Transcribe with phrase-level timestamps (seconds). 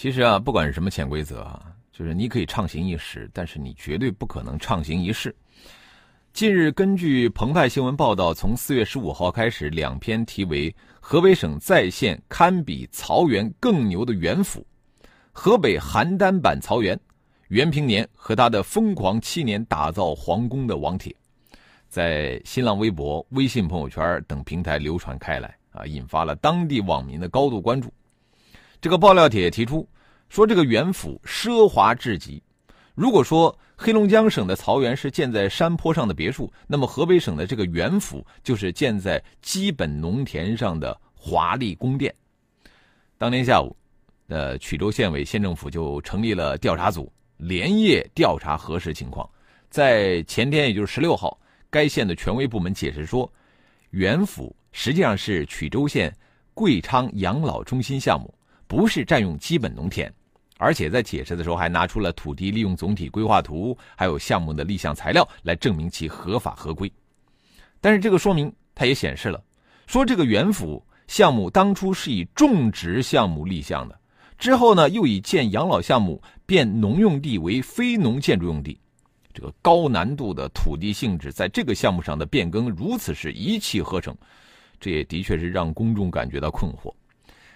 [0.00, 5.36] 其实啊，不管是什么潜规则啊，就是你可以畅行一时，但是你绝对不可能畅行一世。
[6.32, 14.66] 近日，根据澎湃新闻报道，从四月十五号开始，两篇题为“河北省再现堪比曹原更牛的袁府”，
[15.32, 16.98] 河北邯郸版曹原，
[17.48, 21.14] 袁平年和他的疯狂七年打造皇宫的网帖，
[21.90, 27.92] 在新浪微博、微信朋友圈等平台流传开来啊，引发了当地网民的高度关注。
[28.80, 29.86] 这个爆料帖提出
[30.28, 32.42] 说，这个袁府奢华至极。
[32.94, 42.14] 如果说黑龙江省的曹原是建在山坡上的别墅，那么河北省的这个袁府就是建在基本农田上的华丽宫殿。
[43.18, 43.76] 当天下午，
[44.28, 49.28] 呃，曲周县委县政府就成立了调查组，连夜调查核实情况。
[49.68, 53.30] 在前天，也就是十六号，该县的权威部门解释说，
[53.90, 56.14] 袁府实际上是曲周县
[56.54, 58.32] 贵昌养老中心项目。
[58.70, 60.08] 不是占用基本农田，
[60.56, 66.90] 而且在解释的时候还拿出了土地利用总体规划图，还有项目的立项材料来证明其合法合规。
[67.80, 69.42] 但是这个说明它也显示了，
[69.88, 73.98] 说这个原府项目当初是以种植项目立项的，
[74.38, 78.78] 之后呢又以建养老项目变农用地为非农建筑用地，
[79.34, 84.16] 这个高难度的土地性质在这个项目上的变更如此是一气呵成，
[84.78, 86.94] 这也的确是让公众感觉到困惑。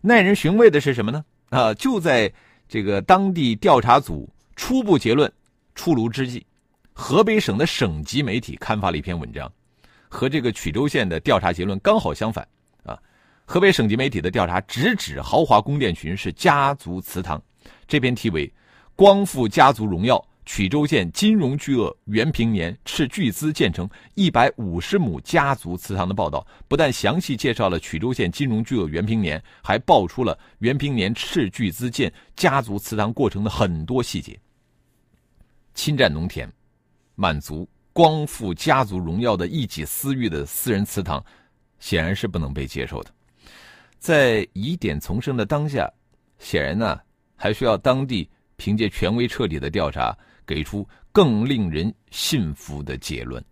[0.00, 1.24] 耐人寻味的是什么呢？
[1.50, 2.32] 啊，就在
[2.68, 5.30] 这个当地调查组初步结论
[5.74, 6.46] 出炉之际，
[6.92, 9.50] 河北省的省级媒体刊发了一篇文章，
[10.08, 12.46] 和这个曲周县的调查结论刚好相反。
[12.84, 12.98] 啊，
[13.44, 17.42] 河北省级媒体的调查直指豪华宫殿群是家族祠堂，
[17.86, 18.46] 这篇题为
[18.94, 20.16] 《光复家族荣耀》。
[20.48, 34.40] 曲周县金融巨鳄袁平年斥巨资建成一百五十亩家族祠堂的报道，不但详细介绍了曲周县金融巨鳄袁平年，还爆出了袁平年斥巨资建家族祠堂过程的很多细节。
[35.74, 36.50] 侵占农田，
[37.14, 41.22] 满足光复家族荣耀的一己私欲的私人祠堂，
[41.78, 43.10] 显然是不能被接受的。
[43.98, 45.92] 在疑点丛生的当下，
[46.38, 46.98] 显然呢，
[47.36, 48.26] 还需要当地
[48.56, 50.16] 凭借权威彻底的调查。
[50.48, 53.44] 给出更令人信服的结论。